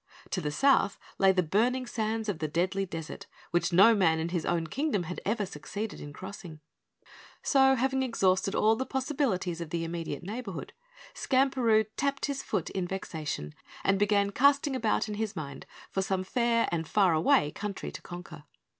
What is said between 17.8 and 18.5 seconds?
to conquer.